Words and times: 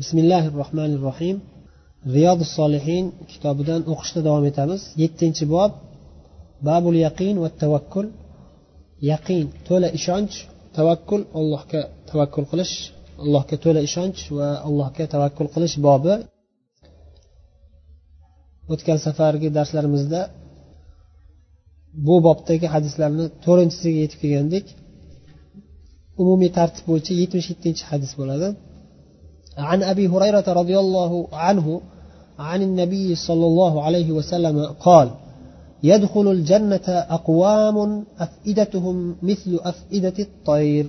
bismillahi 0.00 0.48
rohmanir 0.60 1.00
rohim 1.08 1.36
riyodu 2.14 2.44
solihin 2.56 3.04
kitobidan 3.32 3.80
o'qishda 3.92 4.20
davom 4.28 4.44
etamiz. 4.50 4.80
Yettinchi 5.02 5.44
bob. 5.54 5.72
Babul 6.68 6.94
yaqin 7.06 7.34
va 7.44 7.48
tavakkul. 7.62 8.06
Yaqin 9.10 9.44
to'la 9.68 9.88
ishonch 9.98 10.34
tavakkul 10.76 11.22
allohga 11.38 11.80
tavakkul 12.10 12.46
qilish. 12.50 12.74
Allohga 13.24 13.56
to'la 13.64 13.80
ishonch 13.88 14.20
va 14.38 14.48
allohga 14.68 15.04
tavakkul 15.14 15.48
qilish 15.54 15.76
bobi. 15.86 16.14
O'tgan 18.72 18.98
safargi 19.06 19.48
darslarimizda 19.58 20.20
bu 22.06 22.14
bobdagi 22.26 22.66
hadislarni 22.74 23.24
to'rtinchisiga 23.44 23.98
yetib 24.04 24.18
kelgandik. 24.24 24.66
Umumiy 26.22 26.50
tartib 26.58 26.84
bo'yicha 26.90 27.12
yetmish 27.22 27.48
yettinchi 27.52 27.82
hadis 27.90 28.12
bo'ladi. 28.20 28.48
عن 29.58 29.82
أبي 29.82 30.08
هريرة 30.08 30.52
رضي 30.52 30.78
الله 30.78 31.28
عنه 31.32 31.80
عن 32.38 32.62
النبي 32.62 33.14
صلى 33.14 33.46
الله 33.46 33.82
عليه 33.82 34.12
وسلم 34.12 34.66
قال 34.80 35.10
يدخل 35.82 36.30
الجنة 36.30 36.88
أقوام 36.88 38.04
أفئدتهم 38.18 39.16
مثل 39.22 39.60
أفئدة 39.62 40.14
الطير. 40.18 40.86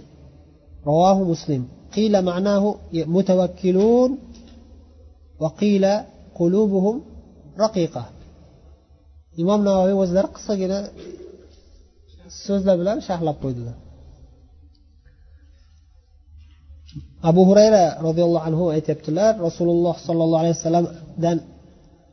رواه 0.87 1.23
مسلم. 1.23 1.67
قيل 1.95 2.21
معناه 2.21 2.75
متوكلون 2.93 4.17
وقيل 5.39 5.85
قلوبهم 6.35 7.01
رقيقة. 7.59 8.05
imom 9.41 9.61
navoiy 9.67 9.95
o'zlari 10.03 10.29
qisqagina 10.35 10.77
so'zlar 12.45 12.75
bilan 12.81 12.97
sharhlab 13.07 13.37
qo'ydilar 13.43 13.75
abu 17.29 17.41
hurayra 17.49 17.83
roziyallohu 18.07 18.45
anhu 18.49 18.63
aytyaptilar 18.75 19.31
rasululloh 19.47 19.95
sollallohu 20.07 20.41
alayhi 20.43 20.55
vasallamdan 20.59 21.37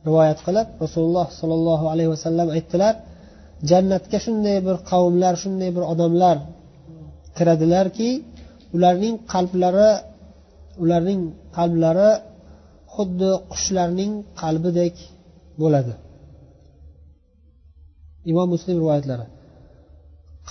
rivoyat 0.07 0.39
qilib 0.47 0.67
rasululloh 0.83 1.27
sollallohu 1.39 1.85
alayhi 1.93 2.11
vasallam 2.15 2.47
aytdilar 2.57 2.93
jannatga 3.69 4.17
shunday 4.25 4.57
bir 4.67 4.75
qavmlar 4.91 5.33
shunday 5.43 5.69
bir 5.77 5.83
odamlar 5.93 6.37
kiradilarki 7.37 8.09
ularning 8.75 9.15
qalblari 9.33 9.89
ularning 10.83 11.21
qalblari 11.57 12.11
xuddi 12.95 13.29
qushlarning 13.51 14.11
qalbidek 14.41 14.95
bo'ladi. 15.61 15.93
Imom 18.31 18.47
muslim 18.55 18.75
rivoyatlari. 18.81 19.25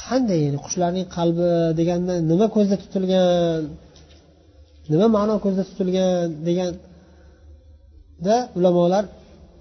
Qanday 0.02 0.38
ya'ni 0.46 0.58
qushlarning 0.66 1.06
qalbi 1.16 1.48
deganda 1.78 2.14
nima 2.30 2.46
ko'zda 2.56 2.76
tutilgan 2.82 3.62
nima 4.90 5.06
ma'no 5.16 5.34
ko'zda 5.44 5.62
tutilgan 5.68 6.28
deganda 6.46 8.36
ulamolar 8.58 9.04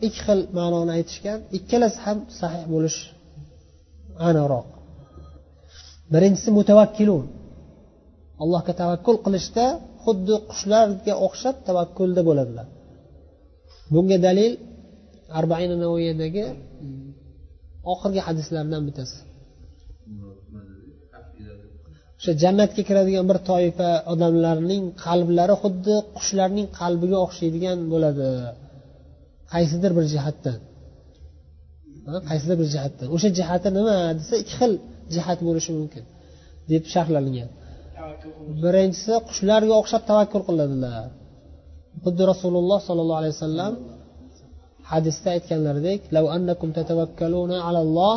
ikki 0.06 0.20
xil 0.26 0.40
ma'noni 0.58 0.92
aytishgan. 0.98 1.40
Ikkalasi 1.58 2.00
ham 2.06 2.18
sahih 2.40 2.64
bo'lish 2.74 2.98
aniqroq. 4.28 4.68
Birinchisi 6.14 6.50
mutavakkilun. 6.60 7.26
Allohga 8.44 8.74
tavakkul 8.82 9.18
qilishda 9.26 9.66
xuddi 10.04 10.36
qushlarga 10.50 11.14
o'xshab 11.26 11.56
tavakkulda 11.68 12.22
bo'ladilar. 12.30 12.68
Bunga 13.94 14.18
dalil 14.28 14.54
arbaina 15.40 15.76
navoiyadagi 15.84 16.44
oxirgi 17.94 18.22
hadislardan 18.28 18.82
bittasi. 18.88 19.18
o'sha 22.23 22.33
jannatga 22.43 22.83
kiradigan 22.89 23.25
bir 23.31 23.39
toifa 23.51 23.91
odamlarning 24.13 24.85
qalblari 25.05 25.55
xuddi 25.63 25.95
qushlarning 26.17 26.67
qalbiga 26.81 27.19
o'xshaydigan 27.27 27.79
bo'ladi 27.93 28.29
qaysidir 29.53 29.91
bir 29.99 30.05
jihatdan 30.15 30.59
qaysidir 32.31 32.57
bir 32.61 32.69
jihatdan 32.75 33.09
o'sha 33.17 33.29
jihati 33.39 33.69
nima 33.79 33.97
desa 34.19 34.35
ikki 34.43 34.55
xil 34.61 34.73
jihat 35.15 35.39
bo'lishi 35.47 35.71
mumkin 35.79 36.05
deb 36.71 36.83
sharhlangan 36.95 37.51
birinchisi 38.63 39.15
qushlarga 39.29 39.75
o'xshab 39.81 40.03
tavakkul 40.11 40.43
qiladilar 40.49 41.07
xuddi 42.05 42.23
rasululloh 42.33 42.79
sollallohu 42.89 43.21
alayhi 43.23 43.35
vasallam 43.37 43.73
hadisda 44.93 45.29
aytganlaridek 45.37 46.01
لو 46.17 46.25
أنكم 46.37 46.69
تتوكلون 46.79 47.53
على 47.67 47.81
الله 47.87 48.17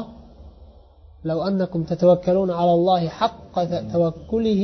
لو 1.30 1.38
أنكم 1.50 1.82
تتوكلون 1.92 2.50
على 2.60 2.74
الله 2.78 3.02
حق 3.20 3.45
توكله 3.94 4.64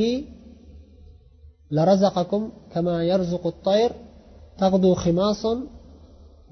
لرزقكم 1.76 2.42
كما 2.72 2.96
يرزق 3.12 3.44
الطير 3.46 3.90
تغدو 4.58 4.94
خماصا 4.94 5.54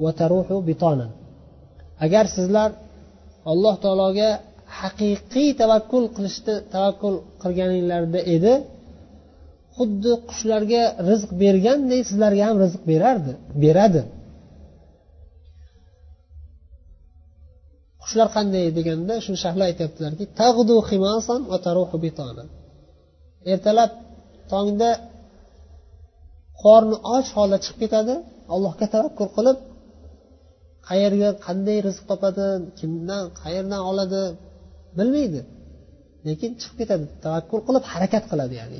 وتروح 0.03 0.49
بطانا 0.69 1.09
agar 2.05 2.25
sizlar 2.37 2.71
alloh 3.53 3.75
taologa 3.85 4.31
haqiqiy 4.81 5.49
tavakkul 5.61 6.05
qilishni 6.17 6.55
tavakkul 6.75 7.15
qilganinglarda 7.43 8.21
edi 8.37 8.55
xuddi 9.77 10.13
qushlarga 10.29 10.83
rizq 11.09 11.31
berganday 11.43 12.01
sizlarga 12.09 12.43
ham 12.49 12.57
rizq 12.65 12.81
berardi 12.91 13.33
beradi 13.65 14.03
qushlar 18.12 18.30
qanday 18.38 18.66
deganda 18.78 19.14
shuni 19.24 19.38
sharhlab 19.44 19.66
aytyaptilarki 19.72 20.26
tag'du 20.42 20.76
himasan 20.90 21.40
va 21.52 21.58
taruhu 21.66 21.98
bitona 22.06 22.44
ertalab 23.54 23.92
tongda 24.52 24.90
qorni 26.64 26.98
och 27.16 27.26
holda 27.36 27.58
chiqib 27.64 27.80
ketadi 27.84 28.14
allohga 28.54 28.86
tavakkur 28.94 29.28
qilib 29.38 29.58
qayerga 30.90 31.30
qanday 31.46 31.78
rizq 31.88 32.04
topadi 32.12 32.48
kimdan 32.80 33.24
qayerdan 33.42 33.82
oladi 33.90 34.24
bilmaydi. 34.98 35.42
Lekin 36.28 36.52
chiqib 36.62 36.78
ketadi 36.82 37.06
tavakkul 37.26 37.62
qilib 37.68 37.84
harakat 37.92 38.24
qiladi 38.32 38.54
ya'ni. 38.62 38.80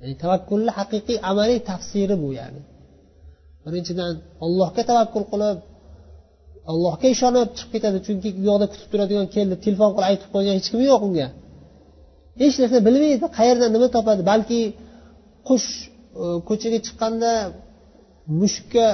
Ya'ni 0.00 0.14
tavakkulni 0.22 0.70
haqiqiy 0.78 1.18
amaliy 1.30 1.60
tafsiri 1.70 2.16
bu 2.22 2.28
ya'ni. 2.38 2.60
Birinchidan 3.64 4.12
allohga 4.44 4.82
tavakkul 4.90 5.24
qilib 5.32 5.56
allohga 6.70 7.06
ishonib 7.14 7.48
chiqib 7.58 7.70
ketadi. 7.74 7.98
Chunki 8.06 8.28
u 8.40 8.42
yoqda 8.50 8.66
kutib 8.72 8.88
turadigan 8.92 9.26
keldi 9.34 9.54
telefon 9.64 9.90
qilib 9.94 10.08
aytib 10.10 10.28
qo'ygan 10.34 10.54
hech 10.58 10.68
kim 10.72 10.80
yo'q 10.90 11.02
unga. 11.08 11.28
Hech 12.42 12.56
narsa 12.62 12.78
bilmaydi 12.88 13.26
qayerdan 13.38 13.70
nima 13.76 13.88
topadi. 13.96 14.22
Balki 14.30 14.60
qush 15.48 15.68
e, 16.22 16.24
ko'chaga 16.48 16.78
chiqqanda 16.86 17.32
mushukka 18.40 18.86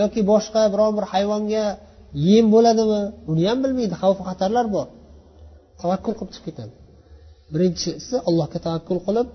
yoki 0.00 0.20
boshqa 0.32 0.60
biron 0.72 0.92
bir 0.98 1.04
hayvonga 1.12 1.64
yem 2.30 2.46
bo'ladimi? 2.54 3.00
Uni 3.30 3.42
ham 3.50 3.58
bilmaydi. 3.64 3.94
Xavf 4.02 4.18
xatarlar 4.28 4.66
bor. 4.76 4.86
Tavakkul 5.80 6.14
qilib 6.18 6.32
chiqib 6.34 6.46
ketadi. 6.48 6.72
Birinchisi 7.52 8.16
allohga 8.28 8.58
tavakkul 8.66 9.00
qilib 9.06 9.28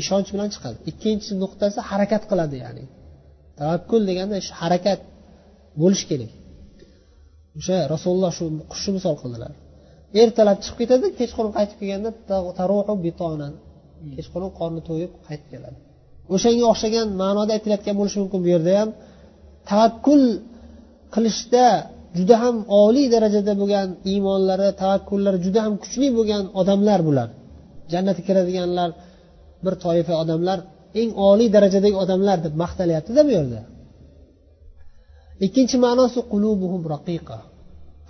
ishonch 0.00 0.28
bilan 0.34 0.48
chiqadi. 0.54 0.76
Ikkinchi 0.90 1.30
nuqtasi 1.42 1.78
harakat 1.90 2.22
qiladi 2.30 2.56
ya'ni. 2.64 2.84
Tavakkul 3.60 4.02
deganda 4.10 4.36
shu 4.46 4.52
harakat 4.62 5.00
bo'lishi 5.82 6.06
kerak. 6.12 6.32
O'sha 7.58 7.78
rasululloh 7.94 8.32
shu 8.38 8.44
qushni 8.72 8.92
misol 8.98 9.14
qildilar. 9.22 9.52
Ertalab 10.22 10.58
chiqib 10.64 10.78
ketadi 10.80 11.06
kechqurun 11.18 11.52
qaytib 11.56 11.76
kelganda 11.80 12.10
taruhu 12.58 12.94
bitonan 13.06 13.52
kechqurun 14.16 14.50
qorni 14.58 14.80
to'yib 14.88 15.12
qaytib 15.26 15.48
keladi. 15.54 15.78
O'shanga 16.34 16.64
o'xshagan 16.72 17.06
ma'noda 17.22 17.50
aytilayotgan 17.56 17.94
bo'lishi 18.00 18.18
mumkin 18.22 18.40
bu 18.44 18.48
yerda 18.54 18.72
ham 18.80 18.90
tavakkul 19.70 20.22
qilishda 21.14 21.66
juda 22.18 22.36
ham 22.42 22.56
oliy 22.82 23.06
darajada 23.14 23.52
bo'lgan 23.60 23.88
iymonlari 24.12 24.68
tavakkullari 24.82 25.38
juda 25.46 25.60
ham 25.66 25.74
kuchli 25.82 26.08
bo'lgan 26.16 26.44
odamlar 26.60 27.00
bular. 27.08 27.28
Jannatga 27.92 28.22
kiradiganlar 28.28 28.90
bir 29.64 29.74
toifa 29.84 30.14
odamlar 30.22 30.58
eng 31.00 31.10
oliy 31.30 31.48
darajadagi 31.56 31.96
odamlar 32.04 32.38
deb 32.46 32.54
maqtalyaptida 32.62 33.20
bu 33.28 33.32
yerda. 33.38 33.60
Ikkinchi 35.46 35.76
ma'nosi 35.86 36.20
qulubuhum 36.32 36.82
raqiqa. 36.94 37.38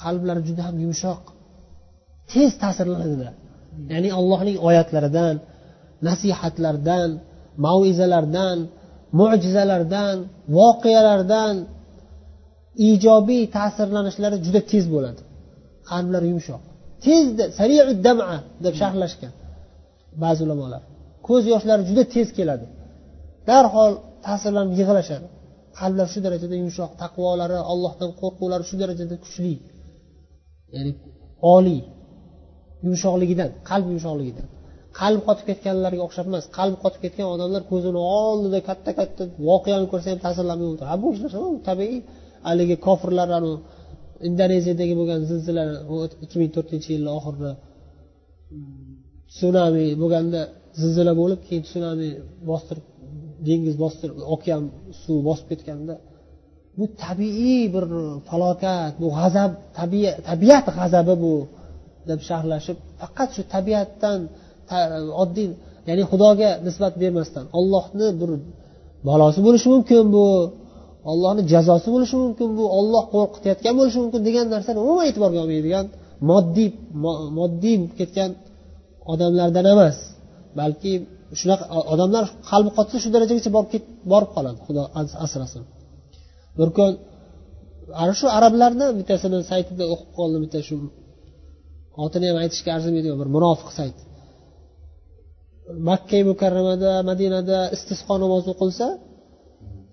Qalblari 0.02 0.42
juda 0.48 0.62
ham 0.68 0.76
yumshoq. 0.84 1.22
Tez 2.32 2.50
ta'sirlanadilar 2.62 3.34
ya'ni 3.92 4.10
allohning 4.18 4.56
oyatlaridan 4.68 5.34
nasihatlardan 6.08 7.08
maizalardan 7.66 8.58
mo'jizalardan 9.20 10.16
voqealardan 10.56 11.54
ijobiy 12.90 13.42
ta'sirlanishlari 13.56 14.36
juda 14.46 14.60
tez 14.70 14.84
bo'ladi. 14.94 15.22
Qalblari 15.90 16.26
yumshoq. 16.32 16.62
Tezda 17.04 17.44
sariu 17.58 17.82
dama 18.06 18.30
deb 18.64 18.74
sharhlashgan 18.80 19.32
ba'zi 20.22 20.40
ulamolar. 20.46 20.82
Ko'z 21.26 21.44
yoshlari 21.52 21.82
juda 21.88 22.02
tez 22.14 22.28
keladi. 22.38 22.66
Darhol 23.48 23.92
ta'sirlanib 24.26 24.72
yig'lashadi 24.80 25.26
qalblar 25.80 26.06
shu 26.12 26.18
darajada 26.26 26.56
yumshoq 26.62 26.92
taqvolari 27.02 27.58
allohdan 27.72 28.10
qo'rquvlari 28.20 28.64
shu 28.70 28.76
darajada 28.82 29.16
kuchli. 29.24 29.54
Ya'ni 30.74 30.92
oliy. 31.54 31.80
Yumshoqligidan 32.86 33.50
qalb 33.70 33.86
yumshoqligidan. 33.92 34.46
Qalb 35.00 35.20
qotib 35.26 35.44
ketganlarga 35.50 36.02
o'xshab 36.06 36.26
emas 36.30 36.44
qalb 36.58 36.76
qotib 36.82 37.00
ketgan 37.04 37.26
odamlar 37.34 37.62
ko'zini 37.72 38.00
oldida 38.22 38.58
katta 38.68 38.90
katta 38.98 39.22
voqeani 39.50 39.86
ko'rsa 39.92 40.06
ham 40.12 40.20
ta'sirlanmay 40.26 40.68
o'tiradi 40.74 41.00
bu 41.04 41.08
ishlar 41.14 41.32
tabiiy. 41.70 41.98
Haligi 42.48 42.76
kofirlar 42.86 43.28
indoneziyadagi 44.28 44.94
bo'lgan 45.00 45.20
zilzila 45.30 45.64
ikki 46.24 46.36
ming 46.40 46.50
to'rtinchi 46.56 46.88
yilni 46.94 47.10
oxirida 47.18 47.52
sunami 49.38 49.86
bo'lganda 50.02 50.40
zilzila 50.80 51.12
bo'lib 51.20 51.40
keyin 51.46 51.64
sunami 51.72 52.08
bostirib 52.50 52.86
dengiz 53.48 53.76
bostirib 53.82 54.16
okean 54.34 54.62
suv 55.02 55.18
bosib 55.28 55.46
ketganda 55.50 55.94
bu 56.78 56.84
tabiiy 57.04 57.64
bir 57.74 57.84
falokat 58.28 58.92
bu 59.02 59.08
g'azab 59.18 59.50
tabiat 60.28 60.66
g'azabi 60.78 61.14
bu 61.24 61.34
deb 62.08 62.20
sharhlashib 62.28 62.78
faqat 63.00 63.28
shu 63.36 63.42
tabiatdan 63.54 64.20
oddiy 65.22 65.48
ya'ni 65.88 66.04
xudoga 66.10 66.50
nisbat 66.66 66.94
bermasdan 67.02 67.44
ollohni 67.58 68.08
bir 68.20 68.30
balosi 69.08 69.40
bo'lishi 69.46 69.68
mumkin 69.74 70.04
bu 70.16 70.24
ollohni 71.10 71.42
jazosi 71.52 71.88
bo'lishi 71.94 72.16
mumkin 72.24 72.48
bu 72.58 72.64
olloh 72.78 73.04
qo'rqitayotgan 73.14 73.74
bo'lishi 73.80 73.98
mumkin 74.04 74.20
degan 74.28 74.46
narsani 74.54 74.78
umuman 74.84 75.04
e'tiborga 75.10 75.38
olmaydigan 75.44 75.86
moddiy 76.30 76.68
moddiy 77.38 77.76
bo'lib 77.80 77.92
ketgan 78.00 78.30
odamlardan 79.12 79.66
emas 79.74 79.96
balki 80.58 80.92
shunaqa 81.40 81.64
odamlar 81.92 82.24
qalbi 82.50 82.70
qotsa 82.78 82.96
shu 83.02 83.08
darajagacha 83.14 83.50
borib 83.56 83.84
borib 84.12 84.30
qoladi 84.36 84.58
xudo 84.66 84.82
asrasin. 85.24 85.62
Bir 86.58 86.68
kun 86.76 86.90
ana 88.02 88.12
shu 88.20 88.26
arablarni 88.38 88.86
bittasini 88.98 89.38
saytida 89.50 89.84
o'qib 89.92 90.10
qoldim 90.18 90.40
bitta 90.44 90.60
shu 90.68 90.74
otini 92.04 92.26
ham 92.30 92.38
aytishga 92.44 92.70
arzimaydi 92.76 93.08
bir 93.20 93.28
munofiq 93.36 93.70
sayt. 93.78 93.96
Makka 95.88 96.18
mukarramada 96.30 96.92
madinada 97.10 97.58
istisqo 97.76 98.14
namozi 98.24 98.48
o'qilsa 98.54 98.86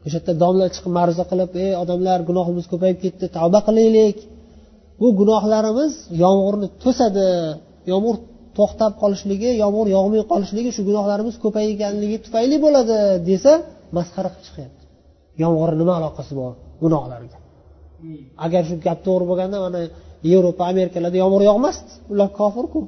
o'sha 0.06 0.18
yerda 0.18 0.34
domla 0.44 0.66
chiqib 0.76 0.92
ma'ruza 0.98 1.24
qilib 1.32 1.52
ey 1.66 1.72
odamlar 1.84 2.20
gunohimiz 2.30 2.66
ko'payib 2.72 2.98
ketdi 3.04 3.26
tavba 3.38 3.60
qilaylik. 3.68 4.18
Bu 5.00 5.08
gunohlarimiz 5.20 5.94
yomg'irni 6.24 6.68
to'sadi 6.84 7.28
yomg'ir 7.92 8.18
to'xtab 8.58 8.92
qolishligi 9.02 9.50
yomg'ir 9.64 9.88
yog'may 9.98 10.22
qolishligi 10.32 10.70
shu 10.76 10.82
gunohlarimiz 10.90 11.36
ko'payganligi 11.44 12.18
tufayli 12.26 12.58
bo'ladi 12.66 12.96
desa 13.30 13.52
masxara 13.98 14.30
qilib 14.34 14.46
chiqyapti. 14.48 14.84
Yomg'irni 15.44 15.78
nima 15.82 15.94
aloqasi 16.00 16.34
bor 16.40 16.52
gunohlarga? 16.84 17.38
Agar 18.46 18.62
shu 18.70 18.76
gap 18.86 19.00
to'g'ri 19.08 19.26
bo'lganda 19.32 19.58
mana 19.66 19.80
yevropa 20.32 20.64
amerikalarda 20.74 21.18
yomg'ir 21.24 21.44
yog'masdi. 21.50 21.92
Ular 22.14 22.30
kofirku. 22.40 22.80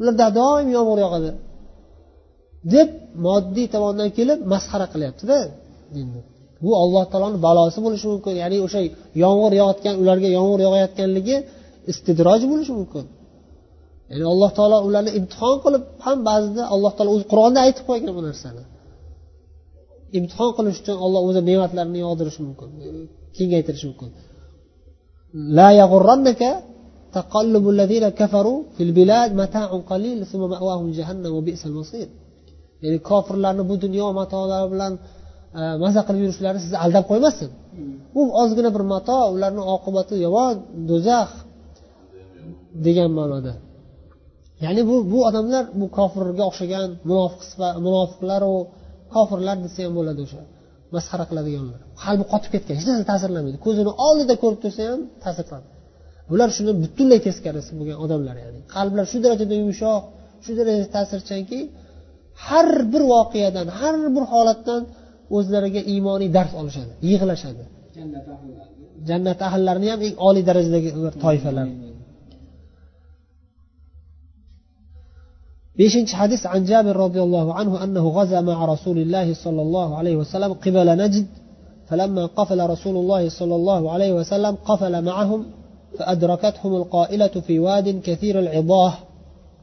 Ularda 0.00 0.26
doim 0.40 0.68
yomg'ir 0.76 0.98
yog'adi. 1.04 1.30
Deb 2.74 2.88
moddiy 3.26 3.66
tomondan 3.74 4.08
kelib 4.18 4.38
masxara 4.52 4.86
qilyaptida. 4.92 5.36
Bu 6.64 6.70
alloh 6.82 7.04
taoloni 7.12 7.38
balosi 7.46 7.78
bo'lishi 7.86 8.06
mumkin. 8.12 8.34
Ya'ni 8.42 8.56
o'sha 8.66 8.80
yomg'ir 9.24 9.52
yog'ayotgan 9.60 9.94
ularga 10.02 10.28
yomg'ir 10.38 10.60
yog'ayotganligi 10.66 11.36
istidroj 11.92 12.40
bo'lishi 12.52 12.72
mumkin. 12.80 13.04
ya'ni 14.11 14.25
alloh 14.33 14.49
taolo 14.57 14.77
ularni 14.87 15.11
imtihon 15.19 15.55
qilib 15.63 15.83
ham 16.05 16.17
ba'zida 16.29 16.63
alloh 16.73 16.91
taolo 16.97 17.09
o'zi 17.15 17.25
qur'onda 17.31 17.59
aytib 17.65 17.83
qo'ygan 17.89 18.11
bu 18.17 18.21
narsani 18.27 18.63
imtihon 20.17 20.51
qilish 20.57 20.77
uchun 20.81 20.97
olloh 21.05 21.21
o'zi 21.29 21.41
ne'matlarini 21.49 21.99
yog'dirishi 22.05 22.41
mumkin 22.47 22.69
kengaytirishi 23.37 23.87
mumkin 23.91 24.11
لا 25.57 25.69
يغرنك 25.81 26.41
تقلب 27.17 27.69
الذين 27.69 28.05
كفروا 28.09 28.59
في 28.75 28.81
البلاد 28.87 29.29
متاع 29.41 29.69
قليل 29.91 30.25
ثم 30.31 30.41
مأواهم 30.53 30.87
جهنم 30.97 31.31
وبئس 31.37 31.63
المصير 31.69 32.07
ya'ni 32.83 32.99
kofirlarni 33.09 33.63
bu 33.69 33.75
dunyo 33.83 34.07
matolari 34.19 34.67
bilan 34.73 34.93
e, 35.59 35.61
maza 35.83 36.01
qilib 36.07 36.21
yurishlari 36.25 36.59
sizni 36.63 36.77
aldab 36.85 37.03
qo'ymasin 37.11 37.49
bu 38.13 38.21
ozgina 38.41 38.69
bir 38.75 38.83
mato 38.93 39.17
ularni 39.35 39.63
oqibati 39.75 40.15
yomon 40.25 40.55
do'zax 40.89 41.29
degan 42.85 43.09
ma'noda 43.19 43.53
Ya'ni 44.64 44.82
bu 44.90 44.96
bu 45.12 45.18
odamlar 45.28 45.64
bu 45.80 45.86
kofirga 45.98 46.44
o'xshagan 46.50 46.88
munofiq 47.08 47.42
munofiqlaru 47.86 48.54
kofirlar 49.14 49.56
desa 49.64 49.78
ham 49.84 49.92
bo'ladi 49.98 50.20
o'sha 50.26 50.42
masxara 50.94 51.24
qiladiganlar. 51.30 51.78
Qalbi 52.04 52.24
qotib 52.32 52.50
ketgan 52.54 52.74
hech 52.78 52.86
narsa 52.90 53.04
ta'sirlamaydi. 53.12 53.58
Ko'zini 53.66 53.92
oldida 54.06 54.34
ko'rib 54.42 54.60
tursa 54.64 54.82
ham 54.90 55.00
ta'sirlanadi 55.24 55.76
bular 56.30 56.48
shuni 56.56 56.72
butunlay 56.82 57.20
teskarisi 57.26 57.70
bo'lgan 57.78 57.98
odamlar 58.04 58.36
ya'ni 58.44 58.60
qalblar 58.76 59.04
shu 59.12 59.18
darajada 59.24 59.54
yumshoq 59.62 60.02
shu 60.44 60.52
darajada 60.58 60.88
ta'sirchanki 60.96 61.58
har 62.46 62.68
bir 62.92 63.02
voqeadan 63.14 63.66
har 63.78 63.94
bir 64.16 64.24
holatdan 64.32 64.82
o'zlariga 65.36 65.82
iymoniy 65.92 66.28
dars 66.36 66.52
olishadi 66.60 66.92
yig'lashadi. 67.10 67.62
Jannat 69.08 69.40
ahllarini. 69.48 69.88
Ham 69.92 70.00
eng 70.06 70.14
oliy 70.28 70.44
darajadagi 70.50 70.88
toifalar 71.24 71.66
beshinchi 75.78 76.14
hadis 76.20 76.42
an 76.54 76.60
jabir 76.70 76.96
roziyallohu 77.04 77.50
anhu 77.60 77.74
annahu 77.84 78.08
g'aza 78.16 78.38
ma'a 78.48 78.64
rasulillahi 78.74 79.32
sollallohu 79.44 79.92
alayhi 80.00 80.18
vasallam 80.22 80.50
qibala 80.64 80.94
najd 81.02 81.26
فلما 81.90 82.26
قفل 82.26 82.70
رسول 82.70 82.96
الله 82.96 83.28
صلى 83.28 83.54
الله 83.54 83.90
عليه 83.90 84.12
وسلم 84.12 84.54
قفل 84.64 85.04
معهم 85.04 85.46
فأدركتهم 85.98 86.74
القائلة 86.74 87.34
في 87.46 87.58
واد 87.58 88.00
كثير 88.00 88.38
العضاه. 88.38 88.94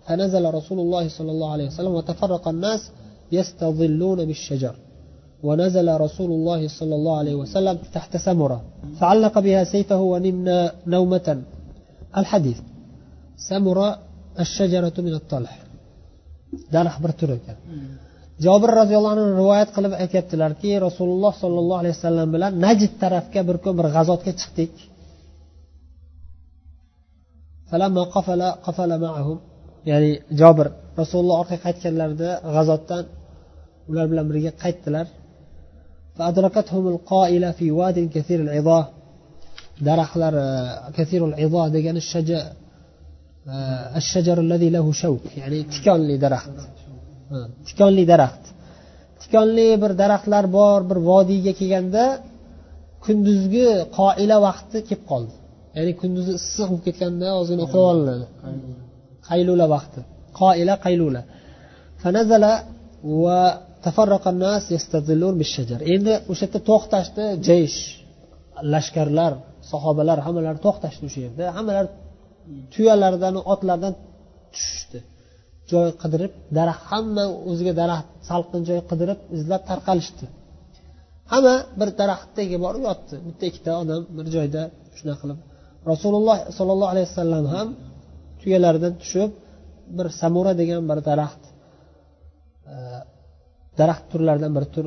فنزل 0.07 0.53
رسول 0.53 0.79
الله 0.79 1.09
صلى 1.09 1.31
الله 1.31 1.51
عليه 1.51 1.67
وسلم 1.67 1.93
وتفرق 1.93 2.47
الناس 2.47 2.81
يستظلون 3.31 4.25
بالشجر. 4.25 4.75
ونزل 5.43 5.87
رسول 6.05 6.31
الله 6.31 6.67
صلى 6.67 6.95
الله 6.95 7.17
عليه 7.17 7.35
وسلم 7.35 7.77
تحت 7.93 8.17
سمرة. 8.17 8.61
فعلق 8.99 9.39
بها 9.39 9.63
سيفه 9.63 10.01
ونمنا 10.01 10.71
نومة. 10.87 11.41
الحديث 12.17 12.59
سمرة 13.49 13.99
الشجرة 14.39 14.93
من 14.97 15.13
الطلح. 15.13 15.53
Daraxt 16.75 16.99
bir 17.03 17.11
tur 17.19 17.29
ekan. 17.37 17.57
Jobir 18.45 18.71
roziyallohu 18.79 19.13
anhu 19.15 19.25
rivoyat 19.41 19.69
qilib 19.75 19.93
aytyaptilarki 20.03 20.69
rasululloh 20.87 21.33
sollallohu 21.43 21.79
alayhi 21.81 21.95
vasallam 21.97 22.29
bilan 22.35 22.51
najd 22.65 22.93
tarafga 23.03 23.41
bir 23.49 23.57
kun 23.63 23.73
bir 23.79 23.87
g'azotga 23.95 24.31
chiqdik. 24.41 24.73
Ya'ni 29.91 30.11
jobir 30.39 30.67
rasululloh 31.01 31.35
orqaga 31.41 31.61
qaytganlarida 31.65 32.29
g'azotdan 32.55 33.03
ular 33.89 34.05
bilan 34.11 34.25
birga 34.31 34.51
qaytdilar. 34.63 35.07
Daraxtlar 39.87 40.33
kasirul 40.97 41.33
izo 41.45 41.61
degani 41.75 42.01
ya'ni 45.41 45.59
tikonli 45.73 46.15
daraxt 46.25 46.57
tikonli 47.67 48.03
daraxt 48.11 48.45
tikonli 49.23 49.67
bir 49.81 49.91
daraxtlar 50.01 50.45
bor 50.57 50.79
bir 50.89 50.97
vodiyga 51.09 51.53
kelganda 51.59 52.03
kunduzgi 53.05 53.67
qoila 53.97 54.37
vaqti 54.47 54.77
kelib 54.87 55.03
qoldi. 55.11 55.33
Ya'ni 55.77 55.93
kunduzi 56.01 56.31
issiq 56.39 56.67
bo'lib 56.71 56.83
ketganda 56.87 57.27
ozgina 57.39 57.61
uxlab 57.67 57.85
olinadi 57.91 58.25
qaylula 59.29 59.65
vaqti. 59.75 59.99
Qoila 60.39 60.73
qaylula. 60.85 61.21
Va 63.23 63.41
endi 65.93 66.13
o'sha 66.31 66.45
yerda 66.45 66.59
to'xtashdi 66.69 67.23
jaysh 67.47 67.79
lashkarlar 68.73 69.33
sahobalar 69.71 70.17
hammalari 70.25 70.59
to'xtashdi 70.67 71.03
o'sha 71.09 71.19
yerda. 71.25 71.43
Hammalari 71.57 71.89
tuyalaridan 72.73 73.35
otlardan 73.53 73.93
tushishdi. 74.53 74.99
Joy 75.71 75.89
qidirib 76.01 76.31
daraxt 76.57 76.83
hamma 76.91 77.23
o'ziga 77.49 77.73
daraxt 77.81 78.07
salqin 78.29 78.61
joy 78.69 78.79
qidirib 78.89 79.19
izlab 79.37 79.61
tarqalishdi. 79.69 80.25
Hamma 81.31 81.55
bir 81.79 81.89
daraxt 82.01 82.29
tagiga 82.37 82.59
borib 82.65 82.83
yotdi. 82.89 83.15
Bitta 83.27 83.43
ikkita 83.49 83.71
odam 83.81 84.01
bir 84.17 84.25
joyda 84.35 84.61
shunaqa 84.97 85.19
qilib. 85.23 85.39
Rasululloh 85.91 86.37
sollallohu 86.57 86.91
alayhi 86.93 87.07
vasallam 87.11 87.45
ham 87.55 87.67
tuyalaridan 88.41 88.93
tushib 89.01 89.31
bir 89.97 90.07
samura 90.21 90.53
degan 90.61 90.83
bir 90.89 90.99
daraxt 91.09 91.43
e, 92.71 92.75
daraxt 93.79 94.05
turlaridan 94.11 94.51
bir 94.57 94.65
tur 94.73 94.85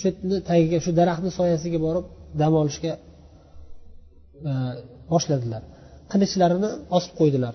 shu 0.00 0.08
tagiga 0.50 0.78
shu 0.84 0.90
daraxtni 1.00 1.30
soyasiga 1.38 1.78
borib 1.86 2.06
dam 2.40 2.52
olishga 2.62 2.92
e, 4.48 4.52
boshladilar. 5.12 5.62
Qilichlarini 6.12 6.70
osib 6.96 7.12
qo'ydilar. 7.20 7.54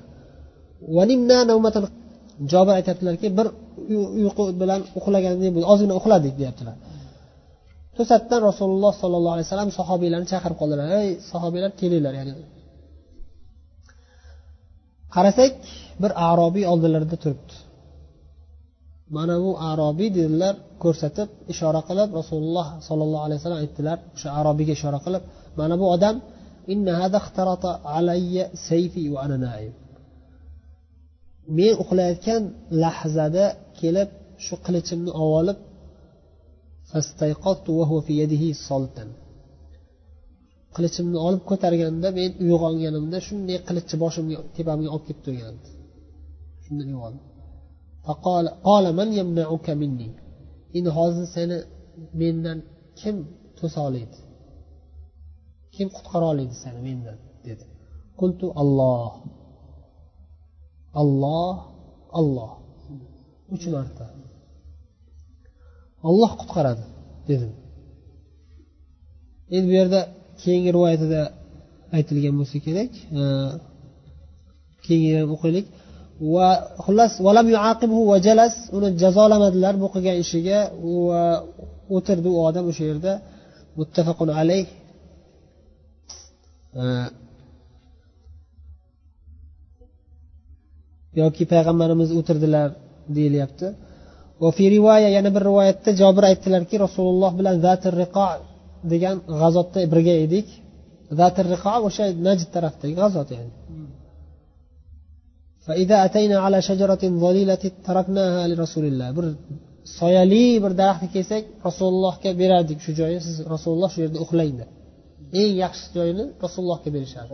Jobir 2.52 2.74
aytyaptilarki 2.80 3.28
bir 3.38 3.48
uyqu 4.24 4.44
bilan 4.62 4.82
uxlaganday 5.00 5.50
bo'ldi 5.56 5.68
ozgina 5.74 5.94
uxladik 6.00 6.34
deyaptilar. 6.42 6.76
To'satdan 7.98 8.42
rasululloh 8.50 8.94
sollallohu 9.02 9.34
alayhi 9.36 9.48
vasallam 9.48 9.72
sahobiylarni 9.80 10.28
chaqirib 10.34 10.58
qoldilar. 10.62 10.86
Ey 11.00 11.10
sahobiylar 11.32 11.72
kelinglar 11.82 12.14
ya'ni. 12.20 12.34
Qarasak 15.16 15.54
bir 16.02 16.12
arobiy 16.30 16.66
oldilarida 16.72 17.18
turibdi. 17.24 17.56
Mana 19.16 19.36
bu 19.44 19.52
arobiy 19.72 20.10
dedilar 20.20 20.56
ko'rsatib 20.84 21.30
ishora 21.54 21.82
qilib 21.90 22.10
rasululloh 22.20 22.68
sollallohu 22.88 23.24
alayhi 23.28 23.40
vasallam 23.40 23.62
aytdilar 23.66 23.98
o'sha 24.16 24.30
arobiyga 24.40 24.74
ishora 24.80 25.00
qilib 25.06 25.24
mana 25.60 25.76
bu 25.82 25.86
odam 25.96 26.16
إن 26.70 26.90
هذا 26.90 27.18
اختلط 27.18 27.66
علي 27.66 28.50
سيفي 28.54 29.10
وأنا 29.10 29.38
نائم 29.38 29.74
men 31.58 31.74
uxlayotgan 31.84 32.44
lahzada 32.84 33.46
kelib 33.80 34.10
shu 34.46 34.56
qilichimni 34.66 35.12
olib 35.38 35.58
qilichimni 40.76 41.20
olib 41.28 41.44
ko'targanda 41.50 42.08
men 42.20 42.30
uyg'onganimda 42.44 43.18
shunday 43.28 43.58
qilichni 43.68 43.98
boshimga 44.04 44.38
tepamga 44.56 44.90
olib 44.96 45.06
kelib 45.08 45.22
turgandi. 45.26 45.68
Shunda 46.64 46.84
uyg'ondim 46.90 47.26
endi 50.78 50.90
hozir 50.98 51.26
seni 51.36 51.58
mendan 52.22 52.58
kim 53.00 53.16
to'sa 53.60 53.80
oladi 53.90 54.18
kim 55.82 55.90
qutqara 55.98 56.26
oladi 56.34 56.56
seni 56.64 56.80
mendan 56.88 57.18
dedi. 57.48 57.64
Qultu 58.20 58.46
alloh. 58.62 59.12
Alloh 61.02 61.56
alloh. 62.20 62.52
Uch 63.54 63.66
marta. 63.74 64.06
Olloh 66.10 66.32
qutqaradi 66.42 66.84
dedim. 67.30 67.52
Endi 69.56 69.66
bu 69.70 69.74
yerda 69.80 70.00
keyingi 70.42 70.70
rivoyatida 70.76 71.22
aytilgan 71.98 72.36
bo'lsa 72.40 72.58
kerak 72.66 72.92
e, 73.20 73.22
keyingi 74.86 75.16
o'qiylik. 75.36 75.66
Va 76.34 76.48
xullas 76.86 77.14
valam 77.26 77.48
va 78.12 78.18
jalas 78.28 78.56
uni 78.78 78.90
jazolamadilar 79.04 79.74
bu 79.84 79.88
qilgan 79.94 80.18
ishiga. 80.24 80.60
Va 81.08 81.24
o'tirdi 81.96 82.28
u 82.36 82.38
odam 82.48 82.66
o'sha 82.72 82.84
yerda. 82.92 83.14
Muttafaqun 83.80 84.30
alayh. 84.42 84.68
yoki 91.21 91.45
payg'ambarimiz 91.53 92.11
o'tirdilar 92.19 92.69
deyilyapti 93.17 93.67
rivoya 94.77 95.09
yana 95.17 95.31
bir 95.37 95.43
rivoyatda 95.49 95.91
jobir 96.01 96.25
aytdilarki 96.31 96.77
rasululloh 96.85 97.33
bilan 97.39 97.57
zatir 97.67 97.93
riqo 98.03 98.27
degan 98.93 99.17
g'azotda 99.41 99.81
birga 99.93 100.15
edik 100.27 100.47
zatir 101.21 101.45
riqo 101.55 101.75
o'sha 101.89 102.05
najd 102.27 102.49
tarafdagi 102.55 102.95
g'azot 103.01 103.29
ya'ni 103.39 103.55
فإذا 105.67 105.97
أتينا 106.07 106.37
على 106.47 106.59
شجرة 106.69 107.03
ظليلة 107.25 107.63
تركناها 107.87 108.43
لرسول 108.51 108.85
الله 108.91 109.09
bir 109.17 109.27
soyali 109.99 110.47
bir 110.65 110.73
daraxtga 110.81 111.09
kelsak 111.15 111.43
rasulullohga 111.69 112.31
berardik 112.41 112.79
shu 112.85 112.93
joyni 113.01 113.21
siz 113.27 113.37
rasululloh 113.55 113.91
shu 113.95 114.01
yerda 114.05 114.19
uxlang 114.25 114.55
deb 114.61 114.71
eng 115.40 115.54
yaxshi 115.64 115.88
joyini 115.96 116.24
rasulullohga 116.44 116.90
berishadi. 116.96 117.30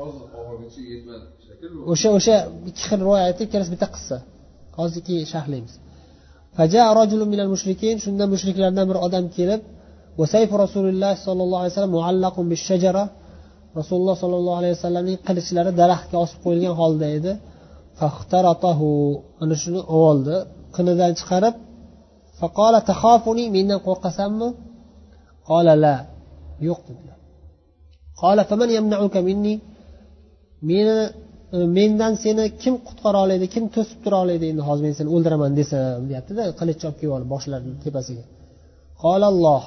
O'sha 1.92 2.10
o'sha 2.18 2.36
ikki 2.70 2.82
xil 2.90 3.00
rivoyatni 3.04 3.44
ikkalasi 3.48 3.72
bitta 3.76 3.88
qissa. 3.96 4.18
Hozir 4.80 5.02
keyin 5.08 5.28
sharhlaymiz 5.34 5.74
shunda 8.06 8.24
mushriklardan 8.34 8.86
bir 8.92 8.98
odam 9.06 9.26
kelib 9.38 9.62
rasululloh 10.64 11.14
sollallohu 11.26 11.62
alayhi 11.62 11.74
vasallam 11.74 11.94
muallaqun 11.98 12.46
shajara 12.70 13.04
rasululloh 13.80 14.16
sollallohu 14.24 14.58
alayhi 14.62 14.76
vasallamning 14.78 15.18
qilichlari 15.28 15.72
daraxtga 15.82 16.18
osib 16.26 16.40
qo'yilgan 16.46 16.74
holda 16.82 17.08
edi. 17.18 17.32
Ana 19.44 19.56
shuni 19.64 19.82
oldi 20.08 20.36
qinidan 20.76 21.12
chiqarib 21.20 21.56
faqola 22.40 22.80
taxofuni 22.90 23.44
mendan 23.56 23.80
qo'rqasanmi? 23.88 24.48
Qola 25.50 25.74
la 25.84 25.96
yo'q 26.68 26.80
dedilar 26.90 27.17
qola 28.22 28.42
faman 28.50 28.70
yamnauka 28.78 29.20
minni? 29.28 29.54
Meni 30.70 30.96
e, 31.56 31.58
mendan 31.78 32.14
seni 32.24 32.44
kim 32.62 32.76
qutqara 32.88 33.18
oladi 33.26 33.46
kim 33.54 33.64
to'sib 33.76 34.00
tura 34.04 34.18
oladi 34.26 34.46
endi 34.52 34.62
hozir 34.68 34.84
men 34.88 34.96
seni 35.00 35.10
o'ldiraman 35.16 35.52
desam 35.60 36.02
deyaptida 36.10 36.44
qilich 36.60 36.78
chopib 36.82 36.98
kelib 37.02 37.14
olib 37.18 37.30
boshlarini 37.34 37.76
tepasiga. 37.86 38.24
Qolalloh 39.04 39.64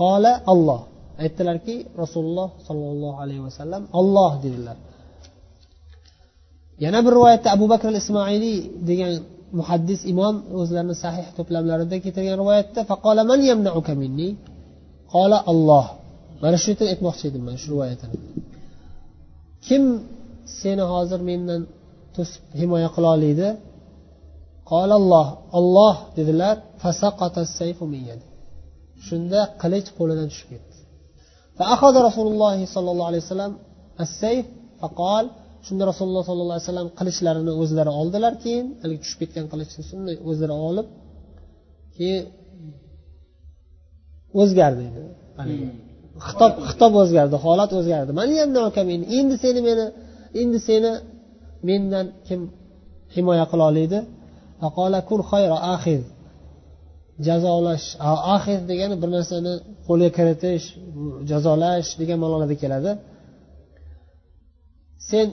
qola 0.00 0.32
olloh 0.52 0.80
aytdilarki 1.22 1.74
rasululloh 2.02 2.48
sollallohu 2.68 3.16
alayhi 3.24 3.42
vasallam 3.48 3.82
olloh 4.00 4.32
dedilar. 4.44 4.76
Yana 6.84 6.98
bir 7.06 7.12
rivoyatda 7.16 7.48
abu 7.56 7.66
bakr 7.72 7.86
al 7.92 7.98
ismoiliy 8.02 8.58
degan 8.90 9.10
muhaddis 9.58 10.00
imom 10.12 10.34
o'zlarini 10.60 10.96
sahih 11.04 11.26
to'plamlarida 11.36 11.96
keltirgan 12.04 12.36
rivoyatda 12.42 12.80
qola 15.14 15.38
olloh 15.52 15.86
mana 16.44 16.56
shu 16.62 16.68
yerda 16.72 16.84
aytmoqchi 16.92 17.24
edim 17.30 17.42
man 17.48 17.56
shu 17.62 17.66
rivoyatini. 17.72 18.16
Kim 19.66 19.82
seni 20.60 20.84
hozir 20.92 21.20
mendan 21.30 21.60
to'sib 22.16 22.42
himoya 22.60 22.88
qila 22.94 23.08
oladi? 23.16 23.48
Qolalloh 24.70 25.26
olloh 25.58 25.96
dedilar 26.18 26.54
shunda 29.06 29.40
qilich 29.62 29.88
qo'lidan 29.98 30.26
tushib 30.32 30.48
ketdi. 30.52 30.76
Rasululloh 32.08 32.52
sollallohu 32.76 33.08
alayhi 33.10 33.24
vasallam 33.26 33.52
as-sayf 34.04 34.44
faqol 34.82 35.24
shunda 35.66 35.84
rasululloh 35.92 36.22
sollallohu 36.28 36.56
alayhi 36.56 36.68
vasallam 36.68 36.88
qilichlarini 36.98 37.52
o'zlari 37.62 37.92
oldilar 38.00 38.32
keyin 38.44 38.66
haligi 38.82 39.00
tushib 39.04 39.18
ketgan 39.22 39.46
qilichni 39.52 39.82
shunday 39.90 40.16
o'zlari 40.28 40.54
olib 40.68 40.86
keyin 41.96 42.24
o'zgardi 44.40 44.86
xitob 46.26 46.52
xitob 46.68 46.92
o'zgardi 47.02 47.36
holat 47.44 47.70
o'zgardi. 47.78 48.10
Endi 49.18 49.36
seni 49.44 49.60
meni 49.68 49.86
endi 50.40 50.58
seni 50.68 50.92
mendan 51.68 52.06
kim 52.26 52.40
himoya 53.14 53.44
qila 53.50 53.64
oladi? 53.70 53.98
Jazolash 57.26 57.86
ahir 58.34 58.60
degani 58.70 58.96
bir 59.02 59.10
narsani 59.16 59.52
qo'lga 59.86 60.08
kiritish 60.18 60.64
jazolash 61.30 61.88
degan 62.00 62.18
ma'noda 62.24 62.56
keladi. 62.62 62.90
Sen 65.10 65.26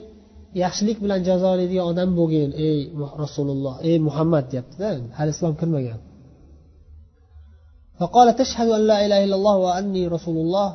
yaxshilik 0.64 0.98
bilan 1.04 1.20
jazolaydigan 1.28 1.86
odam 1.92 2.10
bo'lgin 2.18 2.50
ey 2.66 2.78
rasululloh 3.22 3.74
ey 3.88 3.96
muhammad 4.08 4.44
deyaptida. 4.52 4.88
Hali 5.18 5.30
islom 5.34 5.54
kirmagan. 5.60 5.98
فقال 8.01 8.27
تشهد 8.35 8.69
أن 8.77 8.83
لا 8.91 8.97
إله 9.05 9.19
إلا 9.25 9.35
الله 9.39 9.55
وأني 9.65 10.03
رسول 10.15 10.37
الله 10.43 10.69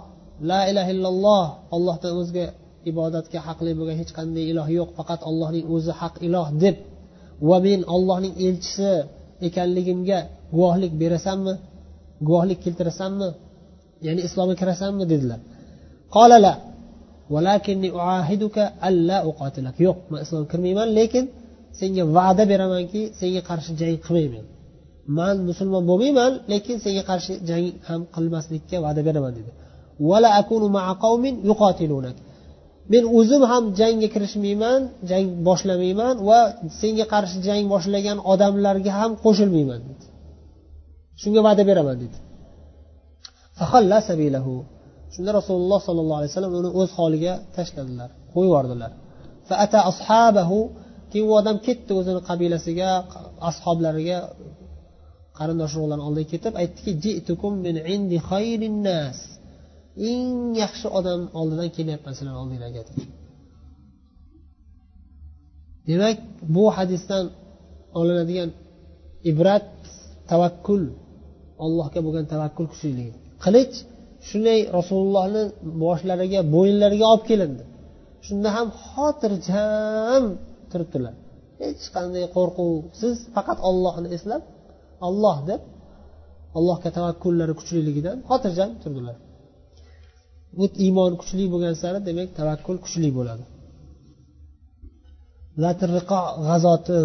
لا 0.51 0.61
إله 0.71 0.87
إلا 0.95 1.09
الله 1.15 1.45
ollohdan 1.77 2.13
o'zga 2.21 2.47
ibodatga 2.91 3.39
haqli 3.47 3.73
bo'lgan 3.79 3.97
hech 4.03 4.13
qanday 4.19 4.45
iloh 4.53 4.67
yo'q 4.79 4.89
faqat 4.99 5.21
ollohning 5.31 5.65
o'zi 5.75 5.93
haq 6.01 6.15
iloh 6.27 6.47
deb 6.63 6.77
va 7.49 7.57
men 7.67 7.81
ollohning 7.95 8.35
elchisi 8.47 8.93
ekanligimga 9.47 10.19
guvohlik 10.57 10.93
berasanmi 11.03 11.55
guvohlik 12.27 12.59
keltirasanmi 12.65 13.29
ya'ni 14.07 14.21
islomga 14.29 14.55
kirasanmi 14.61 15.05
dedilar 15.13 15.41
qolala 16.17 16.53
yo'q 19.87 19.99
man 20.11 20.19
islomga 20.25 20.49
kirmayman 20.53 20.89
lekin 20.99 21.25
senga 21.79 22.05
va'da 22.17 22.45
beramanki 22.53 23.01
senga 23.21 23.43
qarshi 23.49 23.71
jang 23.81 23.97
qilmayman 24.07 24.45
man 25.18 25.36
musulmon 25.50 25.84
bo'lmayman 25.90 26.32
lekin 26.52 26.78
senga 26.86 27.04
qarshi 27.10 27.34
jang 27.50 27.66
ham 27.88 28.02
qilmaslikka 28.16 28.78
va'da 28.86 29.02
beraman 29.08 29.34
dedi. 29.38 29.52
Men 32.94 33.04
o'zim 33.18 33.42
ham 33.52 33.64
jangga 33.80 34.08
kirishmayman 34.14 34.82
jang 35.10 35.26
boshlamayman 35.48 36.16
va 36.30 36.40
senga 36.80 37.06
qarshi 37.14 37.38
jang 37.48 37.64
boshlagan 37.74 38.18
odamlarga 38.32 38.92
ham 39.00 39.12
qo'shilmayman 39.24 39.80
dedi. 39.90 40.06
Shunga 41.22 41.42
va'da 41.48 41.64
beraman 41.70 41.98
dedi. 42.04 42.18
Shunda 45.14 45.32
rasululloh 45.40 45.80
sollallohu 45.88 46.20
alayhi 46.20 46.32
vasallam 46.34 46.54
uni 46.60 46.70
o'z 46.82 46.90
holiga 47.00 47.34
tashladilar 47.56 48.10
qo'yib 48.34 48.50
yubordilar. 48.50 48.92
Keyin 51.12 51.28
u 51.32 51.34
odam 51.40 51.58
ketdi 51.68 51.92
o'zini 52.00 52.22
qabilasiga 52.30 52.90
ashoblariga 53.50 54.18
qarindosh 55.40 55.74
urug'larni 55.78 56.04
oldiga 56.10 56.28
ketib 56.34 56.54
aytdiki 56.62 57.00
eng 60.12 60.32
yaxshi 60.64 60.88
odam 61.00 61.22
oldidan 61.40 61.70
kelyapman 61.78 62.14
sizlarni 62.18 62.40
oldinglarga 62.44 62.82
demak 65.88 66.18
bu 66.56 66.66
hadisdan 66.78 67.26
olinadigan 68.00 68.50
ibrat 69.32 69.68
tavakkul 70.32 70.84
allohga 71.66 72.00
bo'lgan 72.06 72.26
tavakkul 72.34 72.66
kuchliligi 72.72 73.14
qilich 73.44 73.76
shunday 74.30 74.60
rasulullohni 74.78 75.44
boshlariga 75.84 76.40
bo'yinlariga 76.56 77.06
olib 77.14 77.26
kelindi. 77.30 77.64
Shunda 78.28 78.50
ham 78.58 78.68
xotirjam 78.88 80.24
turibdilar. 80.72 81.14
Hech 81.62 81.84
qanday 81.96 82.26
qo'rquvsiz 82.36 83.16
faqat 83.36 83.60
ollohni 83.70 84.08
eslab 84.18 84.42
olloh 85.08 85.38
deb 85.50 85.62
allohga 86.58 86.90
tavakkullari 86.98 87.54
kuchliligidan 87.60 88.18
xotirjam 88.30 88.72
turdilar. 88.84 89.18
Bu 90.58 90.66
iymon 90.86 91.12
kuchli 91.22 91.46
bo'lgan 91.54 91.76
sari 91.82 92.00
demak 92.08 92.30
tavakkul 92.40 92.78
kuchli 92.86 93.10
bo'ladi. 93.18 93.44
Riqo 95.98 96.22
g'azoti 96.48 96.98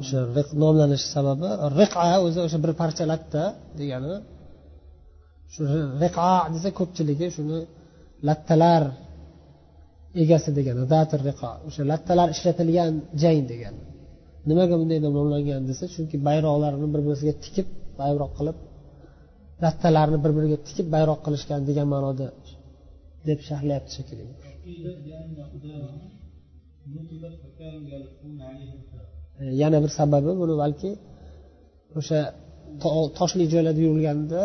o'sha 0.00 0.20
nomlanishi 0.62 1.08
sababi 1.16 1.48
riqa 1.80 2.04
o'zi 2.26 2.38
o'sha 2.46 2.58
bir 2.64 2.72
parcha 2.80 3.04
latta 3.12 3.42
degani 3.80 4.14
shu 5.52 5.60
riqa 6.02 6.30
desa 6.54 6.68
ko'pchiligi 6.78 7.26
shuni 7.36 7.58
lattalar 8.28 8.82
egasi 10.22 10.50
degani 10.58 10.82
datir 10.94 11.20
riqo 11.30 11.50
o'sha 11.68 11.82
lattalar 11.92 12.28
ishlatilgan 12.34 12.92
jang 13.22 13.40
degani. 13.52 13.80
Nimaga 14.48 14.74
bunday 14.80 14.98
nomlangan 15.04 15.62
desa 15.70 15.84
chunki 15.94 16.16
bayroqlarni 16.28 16.86
bir 16.94 17.00
biriga 17.06 17.34
tikib 17.44 17.68
bayroq 18.00 18.32
qilib 18.38 18.56
lattalarni 19.62 20.18
bir 20.24 20.32
biriga 20.36 20.58
tikib 20.68 20.86
bayroq 20.94 21.20
qilishgan 21.26 21.60
degan 21.68 21.86
ma'noda 21.94 22.26
deb 23.28 23.38
sharhlayapti 23.48 23.90
shekilli. 23.96 24.24
E, 29.42 29.44
yana 29.62 29.78
bir 29.84 29.90
sababi 29.98 30.30
buni 30.42 30.54
balki 30.62 30.90
o'sha 31.98 32.20
toshli 33.18 33.44
joylarda 33.52 33.80
yurilganda 33.86 34.40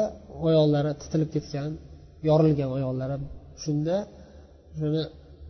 oyoqlari 0.48 0.92
titilib 1.02 1.30
ketgan 1.36 1.70
yorilgan 2.30 2.70
oyoqlari 2.78 3.16
shunda 3.64 3.96
shuni 4.78 5.02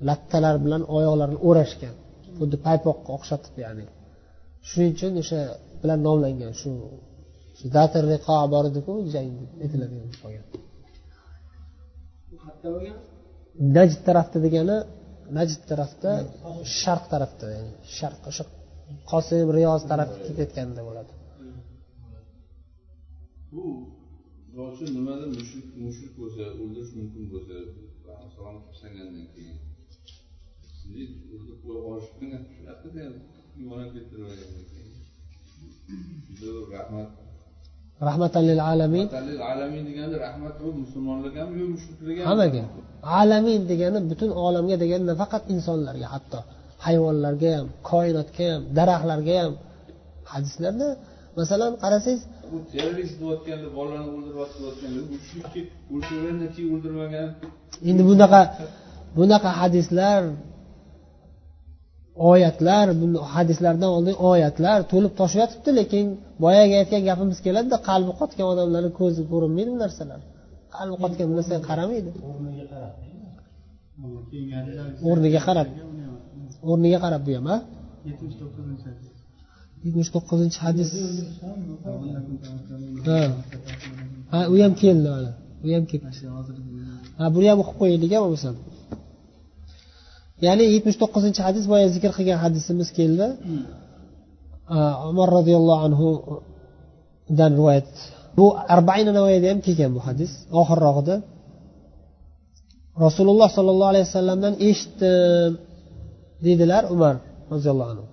lattalar 0.07 0.55
bilan 0.65 0.81
oyoqlarini 0.97 1.39
o'rashgan 1.49 1.95
xuddi 2.37 2.57
paypoqqa 2.67 3.09
o'xshatib 3.17 3.55
ya'ni 3.65 3.85
shuning 4.69 4.91
uchun 4.95 5.13
o'sha 5.21 5.39
bilan 5.81 5.99
nomlangan 6.07 6.53
shu 6.61 6.69
riqo 8.11 8.37
bor 8.53 8.63
ediku 8.71 8.93
jang 9.13 9.29
aytiladigan 9.63 10.09
qolgan. 10.21 10.45
Najd 13.77 13.99
tarafda 14.07 14.37
degani 14.45 14.77
najd 15.37 15.61
tarafda 15.71 16.11
sharq 16.79 17.05
tarafda 17.13 17.45
ya'ni 17.55 17.71
sharq 17.97 18.21
o'sha 18.29 18.43
qosim 19.11 19.47
riyoz 19.57 19.81
tarafga 19.91 20.17
ketayotganda 20.27 20.81
bo'ladi. 20.87 21.13
Bu 23.53 23.63
nimada 24.97 25.25
mushrik 25.37 25.67
mushrik 25.85 26.11
bo'lsa 26.19 26.43
o'ldirish 26.61 26.91
mumkin 26.99 27.23
bo'lsa 27.33 27.55
salom 28.35 28.57
tashlagandan 28.67 29.25
keyin 29.33 29.57
o'ldirib 31.33 31.59
qo'yib 31.63 31.85
olishgan 31.91 32.43
shunaqa 32.55 33.34
yuborib 33.59 33.89
ketiravergandan 33.95 34.65
keyin 34.71 34.93
rahmat. 36.75 37.09
Rahmatan 38.09 38.43
lil 38.49 38.61
alamin. 38.71 39.07
Alamin 39.53 39.83
deganda 39.89 40.17
rahmat 40.25 40.55
bu 40.63 40.67
musulmonlarga 40.83 41.39
ham 41.43 41.51
yo 41.59 41.65
mushriklarga 41.73 42.21
ham 42.21 42.27
hammaga. 42.29 42.63
alamin 43.21 43.61
degani 43.71 43.99
butun 44.11 44.31
olamga 44.45 44.75
degani 44.83 45.05
nafaqat 45.11 45.43
insonlarga 45.53 46.07
hatto 46.13 46.39
hayvonlarga 46.85 47.49
ham 47.57 47.67
koinotga 47.89 48.45
ham 48.51 48.61
daraxtlarga 48.77 49.35
ham 49.41 49.53
hadislarda. 50.33 50.87
Masalan 51.39 51.71
qarasangiz 51.83 52.21
bu 52.51 52.57
terrorist 52.71 53.15
deyotganda 53.21 53.67
bolalarni 53.77 54.09
keyin 56.55 56.69
o'ldirmagan. 56.75 57.29
Endi 57.89 58.03
bunaqa 58.11 58.41
bunaqa 59.17 59.49
hadislar 59.61 60.21
oyatlar 62.31 62.85
hadislardan 63.33 63.89
oldin 63.97 64.15
oyatlar 64.31 64.79
to'lib 64.91 65.13
toshib 65.19 65.39
yotibdi 65.43 65.71
lekin 65.79 66.05
boyagi 66.43 66.73
aytgan 66.81 67.01
gapimiz 67.09 67.39
keladida 67.45 67.77
qalbi 67.89 68.11
qotgan 68.19 68.47
odamlarni 68.53 68.91
ko'zi 68.99 69.21
ko'rinmaydi 69.31 69.69
bu 69.75 69.77
narsalar. 69.83 70.19
Qalbi 70.75 70.95
qotgan 71.03 71.25
bu 71.31 71.35
narsaga 71.39 71.61
qaramaydi. 71.69 72.09
O'rniga 75.09 75.41
qarab 75.47 75.69
o'rniga 76.71 76.99
qarab. 77.05 77.21
Bu 77.27 77.31
ham 77.37 77.47
a 77.53 77.57
yetmish 79.85 80.09
to'qqizinchi 80.15 80.59
hadis. 80.65 80.89
Ha. 83.07 83.21
Ha 84.33 84.39
u 84.53 84.55
ham 84.63 84.73
keldi 84.81 85.07
mana 85.15 85.31
u 85.65 85.67
ham 85.75 85.85
keldi. 85.91 86.05
Ha 87.19 87.25
buni 87.35 87.47
ham 87.51 87.59
o'qib 87.63 87.75
qo'yaylik 87.81 88.11
a 88.17 88.19
bo'lmasam 88.23 88.55
ya'ni 90.46 90.64
yetmish 90.74 90.98
to'qqizinchi 91.02 91.40
hadis 91.48 91.64
boya 91.72 91.86
zikr 91.94 92.10
qilgan 92.16 92.38
hadisimiz 92.44 92.88
keldi 92.98 93.26
umar 95.10 95.28
roziyallohu 95.38 95.82
anhudan 95.88 97.52
rivoyat 97.58 97.90
bu 98.38 98.44
arbaina 98.74 99.10
navoiyda 99.18 99.46
ham 99.52 99.60
kelgan 99.66 99.90
bu 99.96 100.00
hadis 100.08 100.32
oxirrog'ida 100.60 101.14
rasululloh 103.06 103.48
sollallohu 103.56 103.90
alayhi 103.92 104.06
vasallamdan 104.08 104.54
eshitdim 104.68 105.52
dedilar 106.46 106.82
umar 106.94 107.14
roziyallohu 107.54 107.90
anhu 107.92 108.04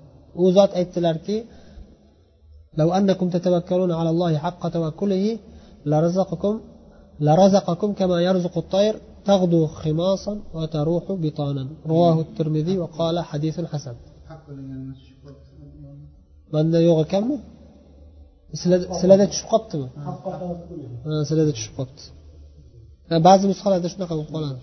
u 0.41 0.45
zot 0.57 0.71
aytdilarki 0.79 1.37
لو 2.81 2.89
أنكم 2.99 3.27
تتوكلون 3.35 3.91
على 3.99 4.09
الله 4.13 4.31
حق 4.45 4.63
توكله 4.77 5.25
لرزقكم 5.91 6.53
لرزقكم 7.19 7.89
كما 7.99 8.17
يرزق 8.27 8.55
الطير 8.63 8.93
تغدو 9.28 9.62
خماصا 9.66 10.34
وتروح 10.54 11.04
بطانا. 11.24 11.64
رواه 11.92 12.16
الترمذي 12.26 12.74
وقال 12.82 13.16
حديث 13.30 13.56
حسن. 13.72 13.96
manda 16.54 16.78
yo'q 16.88 16.98
ekanmi 17.06 17.36
sizlarda 19.00 19.26
tushib 19.32 19.46
qolibdimi 19.52 19.88
sizlarda 21.28 21.52
tushib 21.56 21.74
qolibdi 21.78 22.04
ba'zi 23.28 23.44
nusxalarda 23.50 23.88
shunaqa 23.94 24.14
bo'lib 24.36 24.58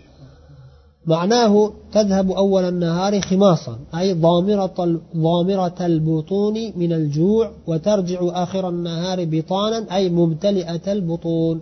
معناه 1.14 1.54
تذهب 1.96 2.28
أول 2.44 2.64
النهار 2.74 3.14
خماصا 3.30 3.76
أي 4.00 4.08
ضامرة, 4.14 4.80
ضامرة 5.28 5.80
البطون 5.92 6.56
من 6.82 6.92
الجوع 7.00 7.46
وترجع 7.70 8.20
آخر 8.44 8.64
النهار 8.70 9.18
بطانا 9.34 9.80
أي 9.96 10.04
ممتلئة 10.10 10.86
البطون. 10.96 11.58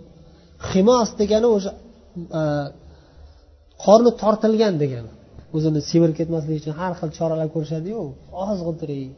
خماص 0.58 1.08
degani 1.20 1.46
o'sha 1.56 1.72
qorni 3.84 4.10
tortilgan 4.22 4.74
degani 4.82 5.10
o'zini 5.56 5.80
semirib 5.90 6.16
ketmasligi 6.20 6.58
uchun 6.62 6.74
har 6.80 6.92
xil 7.00 7.10
choralar 7.18 7.48
ko'rishadiyu. 7.54 8.00
Ozg'intiring 8.44 9.10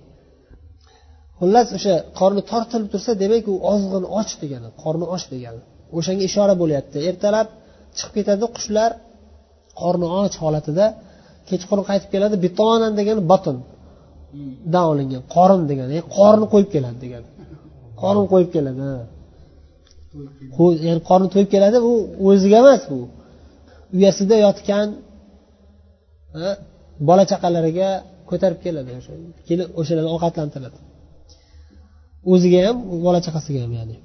xullas 1.39 1.69
o'sha 1.77 1.95
qorni 2.21 2.43
tortilib 2.51 2.89
tursa 2.93 3.13
demak 3.23 3.45
u 3.53 3.55
ozg'in 3.73 4.05
och 4.19 4.31
degani 4.43 4.69
qorni 4.83 5.07
och 5.15 5.25
degani. 5.35 5.61
O'shanga 5.97 6.23
ishora 6.31 6.55
bo'lyapti. 6.63 6.97
Ertalab 7.11 7.47
chiqib 7.97 8.13
ketadi 8.17 8.47
qushlar 8.57 8.91
qorni 9.81 10.07
och 10.19 10.35
holatida 10.45 10.87
kechqurun 11.49 11.85
qaytib 11.91 12.11
keladi 12.15 12.37
bitonan 12.45 12.93
degani 13.01 13.23
botun 13.33 13.57
dan 14.73 14.85
olingan 14.93 15.23
qorin 15.35 15.63
degani 15.71 15.97
qorni 16.17 16.47
qo'yib 16.53 16.71
keladi 16.75 16.99
degani. 17.05 17.29
Qorin 18.03 18.27
qo'yib 18.33 18.51
keladi 18.55 18.83
ya'ni 20.87 21.03
qorni 21.09 21.29
to'yib 21.35 21.49
keladi 21.55 21.77
bu 21.87 21.93
o'ziga 22.29 22.57
emas 22.63 22.83
bu 22.93 23.01
uyasida 23.97 24.37
yotgan 24.47 24.89
bola 27.09 27.25
chaqalariga 27.31 27.91
ko'tarib 28.31 28.59
keladi. 28.65 28.91
O'sha 28.99 29.13
kelib 29.49 29.69
o'shalarni 29.81 30.11
ovqatlantiradi. 30.17 30.79
O'ziga 32.33 32.61
ham 32.67 32.77
bola 33.07 33.21
chaqasiga 33.27 33.61
ham 33.65 33.73
ya'ni. 33.79 33.97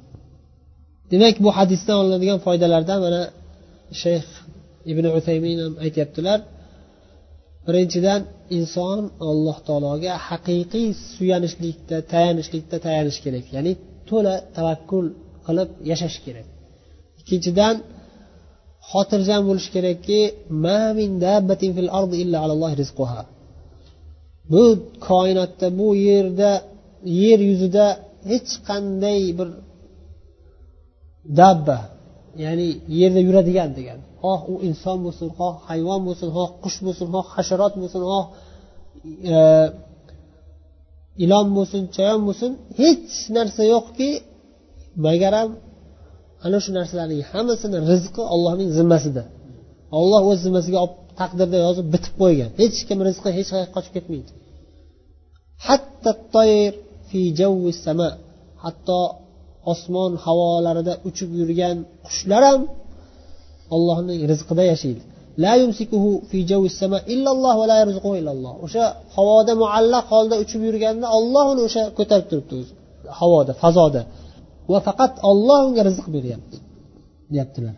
Demak 1.11 1.35
bu 1.45 1.49
hadisdan 1.57 1.95
olinadigan 2.01 2.39
foydalardan 2.45 2.99
mana 3.05 3.21
shayx 4.01 4.27
ibn 4.91 5.05
utaymin 5.17 5.57
ham 5.63 5.73
aytyaptilar. 5.85 6.39
Birinchidan 7.67 8.21
inson 8.57 8.99
alloh 9.29 9.57
taologa 9.67 10.13
haqiqiy 10.27 10.87
suyanishlikda 11.15 11.97
tayanishlikda 12.13 12.77
tayanish 12.85 13.19
kerak. 13.25 13.45
Ya'ni 13.55 13.71
to'la 14.09 14.35
tavakkul 14.57 15.05
qilib 15.47 15.69
yashash 15.91 16.17
kerak. 16.25 16.47
Ikkinchidan 17.21 17.75
xotirjam 18.91 19.41
bo'lish 19.49 19.67
kerakki 19.75 20.19
bu 24.51 24.63
koinotda 25.07 25.67
bu 25.79 25.87
yerda 26.07 26.51
yer 27.21 27.39
yuzida 27.49 27.85
hech 28.29 28.51
qanday 28.67 29.21
bir 29.37 29.49
dabba 31.39 31.79
ya'ni 32.43 32.69
yerda 32.99 33.21
yuradigan 33.27 33.69
degan. 33.77 33.99
Xoh 34.23 34.41
u 34.53 34.55
inson 34.69 34.97
bo'lsin 35.05 35.27
xoh 35.37 35.53
hayvon 35.69 36.01
bo'lsin 36.07 36.29
xoh 36.37 36.49
qush 36.63 36.79
bo'lsin 36.85 37.07
xoh 37.13 37.25
hasharot 37.35 37.73
bo'lsin 37.81 38.01
xoh 38.11 38.25
e, 39.33 39.37
ilon 41.23 41.47
bo'lsin 41.57 41.81
chayon 41.95 42.21
bo'lsin 42.27 42.51
hech 42.79 43.13
narsa 43.35 43.61
yo'qki 43.73 44.09
magaram 45.05 45.49
ana 46.45 46.57
shu 46.63 46.71
narsalarning 46.77 47.21
hammasini 47.31 47.77
rizqi 47.91 48.23
ollohning 48.33 48.69
zimmasida 48.77 49.23
olloh 49.99 50.21
o'z 50.29 50.39
zimmasiga 50.45 50.77
olib 50.85 50.95
taqdirda 51.19 51.57
yozib 51.65 51.87
bitib 51.93 52.13
qo'ygan. 52.21 52.49
Hech 52.61 52.79
kim 52.87 52.99
rizqi 53.07 53.29
hech 53.37 53.49
qayerga 53.53 53.71
qochib 53.75 53.93
ketmaydi. 53.97 54.31
Hatto 58.63 58.99
osmon 59.71 60.11
havolarida 60.25 60.93
uchib 61.09 61.29
yurgan 61.39 61.77
qushlar 62.07 62.43
ham 62.49 62.61
ollohning 63.75 64.21
rizqida 64.31 64.63
yashaydi. 64.71 65.01
O'sha 68.65 68.85
havoda 69.15 69.53
muallaq 69.63 70.05
holda 70.13 70.35
uchib 70.43 70.61
yurganda 70.67 71.05
olloh 71.17 71.45
uni 71.53 71.61
o'sha 71.67 71.83
ko'tarib 71.97 72.27
turibdi 72.31 72.53
o'zi. 72.61 72.73
Havoda 73.19 73.51
fazoda. 73.63 74.01
Va 74.71 74.79
faqat 74.87 75.13
olloh 75.29 75.59
unga 75.67 75.81
rizq 75.89 76.05
beryapti 76.15 76.57
deyaptilar 77.33 77.75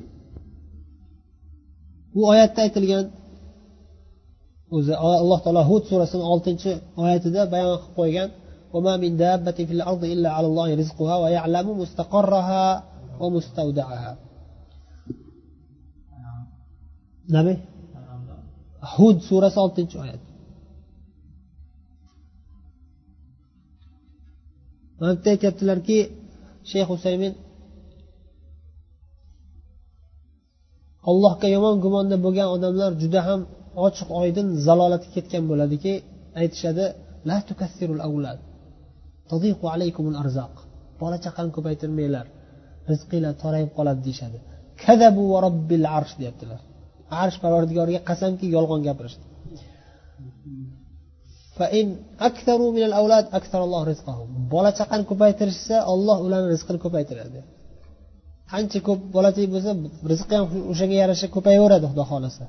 bu 2.14 2.22
oyatda 2.32 2.60
aytilgan 2.66 3.06
o'zi 4.76 4.94
alloh 5.24 5.40
taolo 5.46 5.62
hud 5.72 5.84
surasini 5.90 6.26
oltinchi 6.34 6.72
oyatida 7.04 7.42
bayon 7.54 7.76
qilib 7.82 7.96
qo'ygan 8.00 8.30
وما 8.74 8.98
من 9.04 9.12
دابة 9.18 9.52
في 9.52 9.74
الأرض 9.80 10.04
إلا 10.14 10.30
على 10.38 10.48
الله 10.48 10.76
رزقها 10.82 11.16
ويعلم 11.24 11.68
مستقرها 11.82 12.66
ومستودعها 13.22 14.12
nima 17.36 17.54
hud 18.96 19.18
surasi 19.30 19.58
oltinchi 19.66 19.96
oyat 20.04 20.22
mana 25.00 25.12
bitta 25.16 25.30
aytyaptilarki 25.36 25.98
shayx 26.70 26.88
husaymin 26.92 27.34
allohga 31.10 31.48
yomon 31.56 31.76
gumonda 31.86 32.16
bo'lgan 32.26 32.48
odamlar 32.56 32.92
juda 33.02 33.22
ham 33.28 33.42
ochiq 33.86 34.10
oydin 34.22 34.48
zalolatga 34.66 35.10
ketgan 35.16 35.44
bo'ladiki 35.52 35.94
aytishadi 36.42 36.86
la 37.30 37.38
tukassirul 37.48 38.02
avlad 38.08 38.40
bola 41.02 41.18
chaqani 41.26 41.52
ko'paytirmanglar 41.56 42.26
rizqinglar 42.90 43.34
torayib 43.44 43.72
qoladi 43.78 44.02
deyishadi. 44.08 44.38
Kadabu 44.84 45.24
va 45.34 45.40
robbil 45.46 45.86
arsh 45.98 46.14
deyaptilar. 46.20 46.60
Arsh 47.22 47.38
parvardigoriga 47.44 48.02
qasamki 48.10 48.46
yolg'on 48.56 48.82
gapirishdi. 48.88 49.26
bola 54.55 54.71
chaqani 54.79 55.05
ko'paytirishsa 55.11 55.77
olloh 55.93 56.17
ularni 56.27 56.49
rizqini 56.55 56.79
ko'paytiradi 56.85 57.41
qancha 58.53 58.79
ko'p 58.89 59.01
bolachak 59.17 59.49
bo'lsa 59.55 59.71
rizqi 60.13 60.35
ham 60.39 60.47
o'shanga 60.73 60.97
yarasha 61.03 61.27
ko'payaveradi 61.37 61.87
xudo 61.91 62.05
xohlasa 62.13 62.45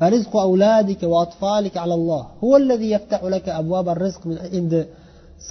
فرزق 0.00 0.34
أولادك 0.48 1.02
وأطفالك 1.12 1.74
على 1.84 1.94
الله 1.98 2.22
هو 2.44 2.52
الذي 2.62 2.88
يفتح 2.96 3.20
لك 3.34 3.46
أبواب 3.60 3.86
الرزق 3.94 4.22
من 4.30 4.38
عند 4.54 4.74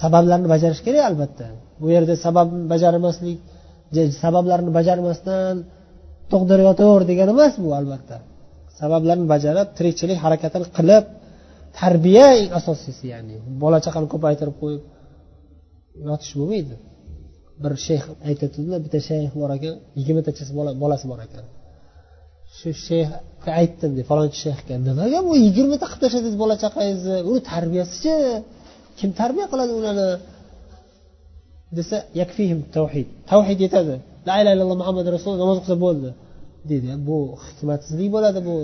sabablarni 0.00 0.48
bajarish 0.54 0.82
kerak 0.86 1.04
albatta 1.10 1.46
bu 1.80 1.86
yerda 1.94 2.14
sababni 2.24 2.64
bajarmaslik 2.72 3.38
sabablarni 4.22 4.70
bajarmasdan 4.78 5.54
tug'dirib 6.32 6.64
yotaver 6.70 7.02
degani 7.10 7.30
emas 7.36 7.54
bu 7.64 7.68
albatta 7.78 8.16
sabablarni 8.80 9.26
bajarib 9.34 9.68
tirikchilik 9.78 10.18
harakatini 10.24 10.66
qilib 10.78 11.04
tarbiya 11.79 12.27
eng 12.39 12.49
asosiysi 12.59 13.05
ya'ni 13.13 13.35
bola 13.63 13.77
chaqani 13.85 14.07
ko'paytirib 14.13 14.55
qo'yib 14.61 14.83
yotish 16.09 16.33
bo'lmaydi. 16.39 16.75
Bir 17.63 17.73
shayx 17.85 18.03
aytadilar 18.29 18.79
bitta 18.85 18.99
shayx 19.09 19.31
bor 19.41 19.51
ekan 19.57 19.75
yigirmatacha 19.97 20.43
bolasi 20.83 21.05
bor 21.11 21.19
ekan. 21.27 21.45
Shu 22.57 22.69
shayxga 22.87 23.51
aytdim 23.61 23.91
de 23.97 24.01
falonchi 24.09 24.39
shayxga 24.45 24.73
nimaga 24.87 25.19
bu 25.27 25.33
yigirmata 25.45 25.85
qilib 25.91 26.01
tashladingiz 26.03 26.37
bola 26.43 26.55
chaqangizni? 26.63 27.17
Uni 27.29 27.41
tarbiyasichi? 27.51 28.15
Kim 28.99 29.09
tarbiya 29.19 29.45
qiladi 29.51 29.71
ularni 29.79 30.09
desa 31.77 31.97
yakfihim 32.21 32.59
tavhid 32.75 33.07
tavhid 33.31 33.59
yetadi. 33.65 33.95
La 34.27 34.33
illaha 34.39 34.53
illalloh 34.55 34.77
muhammad 34.81 35.05
rasululloh 35.15 35.41
namoz 35.43 35.57
o'qisa 35.61 35.75
bo'ldi. 35.85 36.09
Deydi 36.69 36.89
bu 37.07 37.17
hikmatsizlik 37.45 38.09
bo'ladi 38.15 38.39
bu 38.47 38.55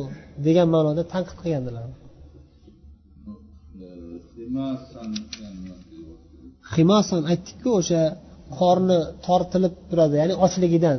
degan 0.46 0.68
ma'noda 0.76 1.04
tanqid 1.14 1.38
qilgandilar. 1.44 1.86
Himasan 6.76 7.22
aytdikku 7.32 7.70
o'sha 7.80 8.02
qorni 8.60 9.00
tortilib 9.26 9.74
turadi 9.90 10.16
ya'ni 10.22 10.34
ochligidan 10.46 10.98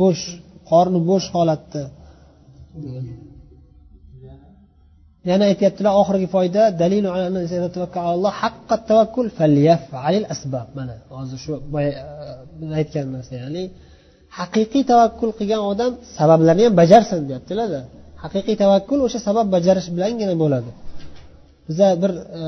bo'sh 0.00 0.22
qorni 0.70 0.98
bo'sh 1.10 1.26
holatda. 1.36 1.82
Yana 5.30 5.44
aytyaptilar 5.52 5.92
oxirgi 6.00 6.28
foyda 6.34 6.62
dalilu 6.82 7.08
haqqa 8.40 8.76
tavakkul 8.90 9.26
falyafalil 9.38 10.26
asbab. 10.34 10.66
Mana 10.78 10.94
hozir 11.16 11.38
shu 11.44 11.52
boya 11.74 11.92
aytgan 12.80 13.06
narsa 13.14 13.32
ya'ni 13.42 13.62
haqiqiy 14.38 14.82
tavakkul 14.92 15.30
qilgan 15.38 15.62
odam 15.72 15.92
sabablarni 16.18 16.62
ham 16.66 16.74
bajarsin 16.82 17.20
deyaptilarda. 17.28 17.80
Haqiqiy 18.22 18.56
tavakkul 18.62 18.98
o'sha 19.06 19.18
sabab 19.28 19.46
bajarish 19.54 19.88
bilangina 19.96 20.34
bo'ladi 20.42 20.70
biza 21.68 21.88
bir 22.02 22.12
e, 22.40 22.42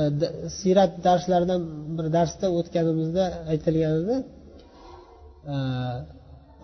siyrat 0.59 0.91
darslaridan 1.05 1.61
bir 1.97 2.05
darsda 2.17 2.47
o'tganimizda 2.57 3.23
aytilgan 3.51 3.93
edi 4.01 4.15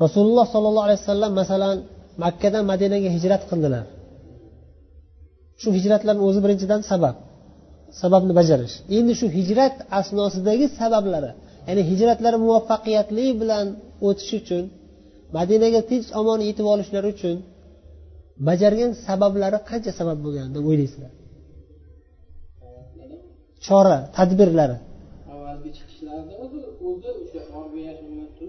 rasululloh 0.04 0.46
sollallohu 0.54 0.86
alayhi 0.88 1.02
vasallam 1.04 1.32
masalan 1.42 1.76
makkadan 2.24 2.64
madinaga 2.72 3.10
hijrat 3.18 3.44
qildilar. 3.52 3.86
Shu 5.62 5.70
hijratlarni 5.78 6.22
o'zi 6.28 6.40
birinchidan 6.46 6.82
sabab 6.92 7.16
sababni 8.02 8.34
bajarish. 8.40 8.76
Endi 8.98 9.14
shu 9.20 9.28
hijrat 9.38 9.76
asnosidagi 10.00 10.66
sabablari 10.80 11.32
ya'ni 11.68 11.82
hijratlari 11.92 12.38
muvaffaqiyatli 12.46 13.26
bilan 13.42 13.66
o'tishi 14.08 14.36
uchun 14.44 14.64
madinaga 15.38 15.82
tinch 15.90 16.08
omon 16.22 16.40
yetib 16.50 16.66
olishlari 16.74 17.08
uchun 17.16 17.36
bajargan 18.48 18.92
sabablari 19.08 19.60
qancha 19.70 19.92
sabab 20.00 20.18
bo'lgan 20.26 20.48
deb 20.56 20.64
o'ylaysizlar. 20.70 21.12
Chora 23.66 23.98
tadbirlari. 24.18 24.78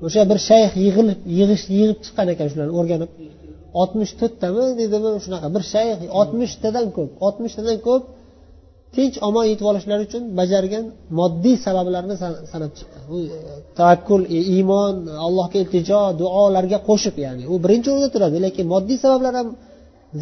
O'sha 0.06 0.22
bir 0.30 0.38
shayx 0.48 0.70
yig'ilib 0.84 1.18
yig'ish 1.38 1.64
yig'ib 1.76 1.98
chiqqan 2.04 2.26
ekan 2.34 2.46
shularni 2.52 2.74
o'rganib. 2.80 3.10
Oltmish 3.80 4.12
to'rttami 4.20 4.64
deydimi 4.80 5.10
shunaqa. 5.24 5.46
Bir 5.56 5.62
shayx 5.72 5.98
oltmishtadan 6.20 6.86
ko'p 6.96 7.10
oltmishtadan 7.26 7.78
ko'p 7.86 8.02
tinch 8.96 9.16
omon 9.28 9.44
yetib 9.50 9.66
olishlari 9.70 10.02
uchun 10.08 10.22
bajargan 10.40 10.84
moddiy 11.18 11.56
sabablarni 11.66 12.14
sanab 12.52 12.72
chiqqan 12.78 13.02
u 13.14 13.16
tavakkul 13.78 14.22
iymon 14.56 14.94
allohga 15.26 15.56
iltijo 15.62 16.00
duolarga 16.20 16.78
qo'shib 16.88 17.16
ya'ni 17.24 17.44
u 17.52 17.54
birinchi 17.64 17.88
o'rinda 17.92 18.10
turadi 18.14 18.38
lekin 18.46 18.64
moddiy 18.74 18.98
sabablar 19.04 19.32
ham 19.40 19.48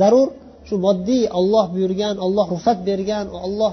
zarur. 0.01 0.29
Shu 0.69 0.75
moddiy 0.87 1.23
olloh 1.39 1.67
buyurgan 1.75 2.15
olloh 2.27 2.47
ruxsat 2.55 2.79
bergan 2.89 3.27
olloh 3.47 3.73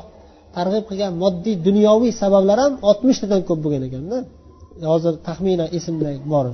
targ'ib 0.56 0.84
qilgan 0.90 1.12
moddiy 1.22 1.54
dunyoviy 1.66 2.12
sabablar 2.22 2.58
ham 2.64 2.72
oltmishtadan 2.88 3.40
ko'p 3.48 3.58
bo'lgan 3.64 3.82
ekanda 3.88 4.18
hozir 4.92 5.14
taxminan 5.26 5.68
esimda 5.78 6.10
bor 6.32 6.46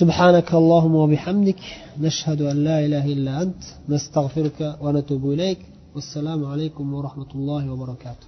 سبحانك 0.00 0.48
اللهم 0.60 0.94
وبحمدك 1.02 1.62
نشهد 2.06 2.40
أن 2.52 2.56
لا 2.68 2.76
إله 2.86 3.04
إلا 3.14 3.32
أنت 3.42 3.62
نستغفرك 3.92 4.58
ونتوب 4.84 5.22
إليك 5.34 5.60
والسلام 5.94 6.40
عليكم 6.52 6.94
ورحمة 6.94 7.30
الله 7.34 7.62
وبركاته 7.72 8.26